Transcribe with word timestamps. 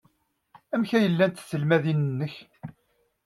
Amek 0.73 0.91
ay 0.97 1.07
llant 1.11 1.37
tselmadin-nnek? 1.43 2.35